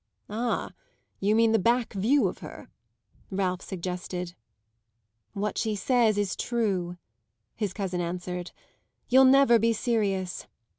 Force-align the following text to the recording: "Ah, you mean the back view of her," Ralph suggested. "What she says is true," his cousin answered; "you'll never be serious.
"Ah, 0.31 0.71
you 1.19 1.35
mean 1.35 1.51
the 1.51 1.59
back 1.59 1.93
view 1.93 2.27
of 2.27 2.39
her," 2.39 2.69
Ralph 3.29 3.61
suggested. 3.61 4.33
"What 5.33 5.59
she 5.59 5.75
says 5.75 6.17
is 6.17 6.35
true," 6.35 6.97
his 7.55 7.71
cousin 7.71 8.01
answered; 8.01 8.49
"you'll 9.09 9.25
never 9.25 9.59
be 9.59 9.73
serious. 9.73 10.47